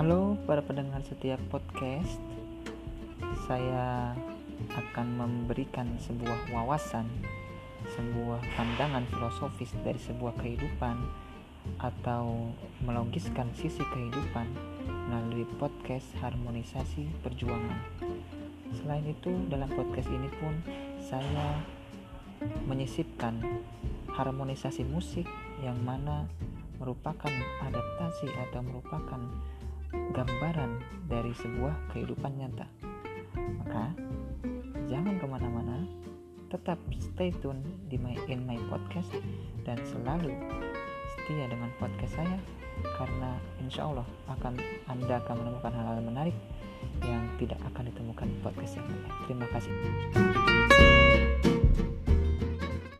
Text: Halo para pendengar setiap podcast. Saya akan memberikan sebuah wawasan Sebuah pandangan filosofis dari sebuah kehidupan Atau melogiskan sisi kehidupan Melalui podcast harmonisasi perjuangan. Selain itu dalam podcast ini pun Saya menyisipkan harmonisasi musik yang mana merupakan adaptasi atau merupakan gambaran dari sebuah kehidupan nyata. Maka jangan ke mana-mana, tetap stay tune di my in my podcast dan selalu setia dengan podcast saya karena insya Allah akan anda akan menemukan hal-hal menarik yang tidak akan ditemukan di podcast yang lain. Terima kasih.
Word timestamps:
Halo 0.00 0.40
para 0.48 0.64
pendengar 0.64 1.04
setiap 1.04 1.36
podcast. 1.52 2.16
Saya 3.44 4.16
akan 4.72 5.06
memberikan 5.12 5.92
sebuah 6.00 6.48
wawasan 6.56 7.04
Sebuah 7.84 8.40
pandangan 8.56 9.04
filosofis 9.12 9.76
dari 9.84 10.00
sebuah 10.00 10.40
kehidupan 10.40 10.96
Atau 11.84 12.48
melogiskan 12.80 13.52
sisi 13.52 13.84
kehidupan 13.92 14.48
Melalui 14.88 15.44
podcast 15.60 16.08
harmonisasi 16.24 17.04
perjuangan. 17.20 17.84
Selain 18.72 19.04
itu 19.04 19.36
dalam 19.52 19.68
podcast 19.68 20.08
ini 20.08 20.32
pun 20.40 20.64
Saya 20.96 21.60
menyisipkan 22.64 23.36
harmonisasi 24.16 24.80
musik 24.80 25.28
yang 25.60 25.76
mana 25.84 26.24
merupakan 26.80 27.36
adaptasi 27.68 28.32
atau 28.48 28.64
merupakan 28.64 29.20
gambaran 29.92 30.80
dari 31.06 31.32
sebuah 31.34 31.94
kehidupan 31.94 32.32
nyata. 32.38 32.66
Maka 33.34 33.94
jangan 34.90 35.18
ke 35.18 35.26
mana-mana, 35.26 35.86
tetap 36.50 36.78
stay 36.98 37.30
tune 37.38 37.62
di 37.86 37.96
my 37.98 38.14
in 38.26 38.42
my 38.46 38.58
podcast 38.70 39.10
dan 39.62 39.78
selalu 39.86 40.34
setia 41.14 41.46
dengan 41.46 41.70
podcast 41.78 42.18
saya 42.18 42.38
karena 42.98 43.38
insya 43.62 43.86
Allah 43.86 44.06
akan 44.30 44.58
anda 44.90 45.20
akan 45.22 45.36
menemukan 45.46 45.72
hal-hal 45.74 46.00
menarik 46.02 46.36
yang 47.04 47.22
tidak 47.36 47.60
akan 47.70 47.86
ditemukan 47.92 48.26
di 48.26 48.38
podcast 48.40 48.72
yang 48.80 48.86
lain. 48.88 49.12
Terima 49.28 49.46
kasih. 49.52 50.39